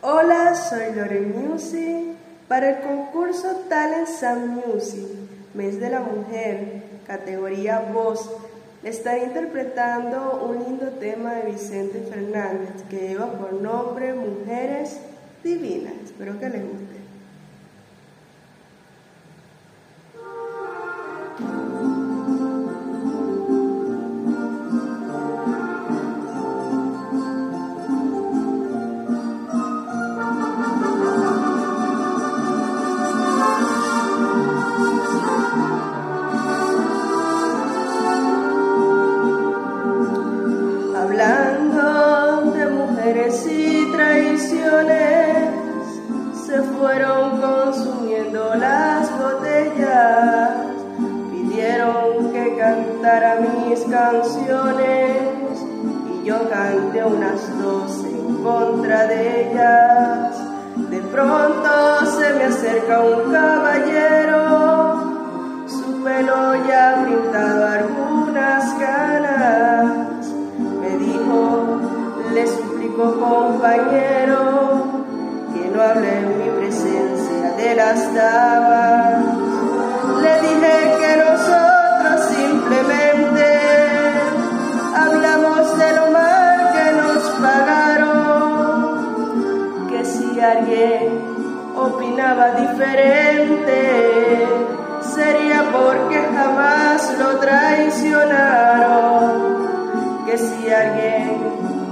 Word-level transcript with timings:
Hola, 0.00 0.54
soy 0.54 0.94
Loren 0.94 1.34
Music 1.36 2.14
para 2.46 2.70
el 2.70 2.82
concurso 2.82 3.64
Talent 3.68 4.06
Sound 4.06 4.64
Music, 4.64 5.08
Mes 5.54 5.80
de 5.80 5.90
la 5.90 5.98
Mujer, 5.98 6.84
categoría 7.04 7.80
Voz. 7.92 8.30
Estaré 8.84 9.24
interpretando 9.24 10.46
un 10.48 10.62
lindo 10.62 10.86
tema 11.00 11.34
de 11.34 11.50
Vicente 11.50 12.00
Fernández 12.08 12.84
que 12.88 13.08
lleva 13.08 13.32
por 13.32 13.54
nombre 13.54 14.14
Mujeres 14.14 15.00
Divinas. 15.42 15.94
Espero 16.04 16.38
que 16.38 16.48
les 16.48 16.62
guste. 16.62 16.97
Se 46.46 46.62
fueron 46.62 47.40
consumiendo 47.40 48.54
las 48.54 49.10
botellas, 49.18 50.50
pidieron 51.30 52.32
que 52.32 52.56
cantara 52.56 53.40
mis 53.40 53.80
canciones 53.80 55.18
y 56.14 56.24
yo 56.24 56.48
canté 56.48 57.04
unas 57.04 57.62
dos 57.62 58.04
en 58.04 58.42
contra 58.42 59.06
de 59.06 59.50
ellas. 59.50 60.34
De 60.90 61.00
pronto 61.00 62.06
se 62.18 62.32
me 62.32 62.44
acerca 62.44 63.00
un 63.00 63.30
caballero, 63.30 65.02
su 65.66 66.02
pelo 66.02 66.66
ya 66.66 67.04
pintado 67.06 67.66
algunas 67.66 68.72
canas 68.74 70.08
le 72.34 72.46
suplico 72.46 73.18
compañero 73.18 74.17
mi 76.38 76.48
presencia 76.50 77.52
de 77.56 77.74
las. 77.74 77.98
Le 80.22 80.34
dije 80.46 80.76
que 81.00 81.12
nosotros 81.24 82.18
simplemente 82.36 83.46
hablamos 85.04 85.78
de 85.78 85.88
lo 85.96 86.04
mal 86.10 86.58
que 86.74 86.86
nos 87.00 87.22
pagaron, 87.44 88.82
que 89.88 90.00
si 90.04 90.40
alguien 90.40 91.02
opinaba 91.76 92.46
diferente 92.52 93.80
sería 95.00 95.60
porque 95.72 96.18
jamás 96.34 97.00
lo 97.18 97.30
traicionaron, 97.38 99.22
que 100.26 100.38
si 100.38 100.70
alguien 100.70 101.36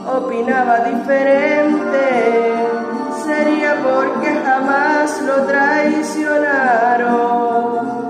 opinaba 0.07 0.81
diferente, 0.81 2.46
sería 3.27 3.83
porque 3.83 4.31
jamás 4.45 5.21
lo 5.23 5.47
traicionaron. 5.47 8.07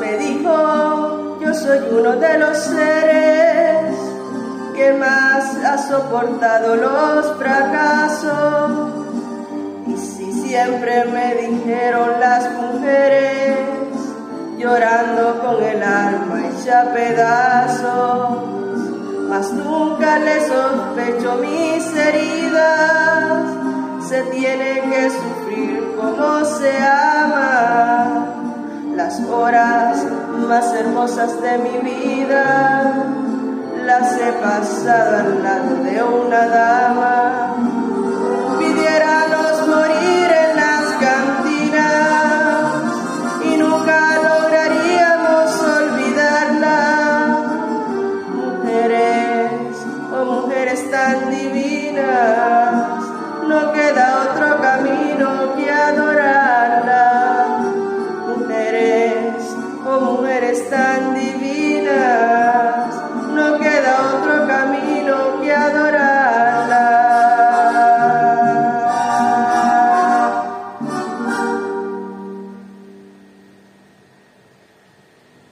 Me 0.00 0.18
dijo, 0.18 1.38
yo 1.40 1.54
soy 1.54 1.78
uno 1.90 2.16
de 2.16 2.38
los 2.38 2.56
seres 2.56 3.25
más 4.92 5.56
ha 5.64 5.78
soportado 5.78 6.76
los 6.76 7.36
fracasos. 7.36 8.90
Y 9.86 9.96
si 9.96 10.32
siempre 10.32 11.04
me 11.06 11.34
dijeron 11.34 12.20
las 12.20 12.50
mujeres, 12.52 13.58
llorando 14.58 15.40
con 15.40 15.62
el 15.62 15.82
alma 15.82 16.42
hecha 16.48 16.92
pedazos, 16.92 18.42
mas 19.28 19.52
nunca 19.52 20.18
le 20.18 20.46
sospecho 20.46 21.36
mis 21.36 21.96
heridas, 21.96 23.44
se 24.08 24.22
tiene 24.24 24.82
que 24.82 25.10
sufrir 25.10 25.96
como 25.96 26.44
se 26.44 26.76
ama. 26.78 28.26
Las 28.94 29.20
horas 29.20 30.04
más 30.48 30.72
hermosas 30.74 31.40
de 31.42 31.58
mi 31.58 31.78
vida 31.78 33.04
las 33.86 34.18
he 34.20 34.32
pasado 34.32 35.16
al 35.18 35.42
lado 35.44 35.76
de 35.84 36.02
una 36.02 36.46
dama. 36.48 37.54
Pidiéramos 38.58 39.68
morir 39.68 40.28
en 40.44 40.56
las 40.56 40.84
cantinas 41.06 42.72
y 43.44 43.56
nunca 43.56 43.98
lograríamos 44.28 45.62
olvidarla. 45.78 46.80
Mujeres, 48.34 49.52
oh 50.12 50.24
mujeres 50.24 50.90
tan 50.90 51.30
divinas, 51.30 53.04
no 53.48 53.72
queda 53.72 54.06
otro 54.28 54.60
camino 54.60 55.54
que 55.54 55.70
adorar. 55.70 56.25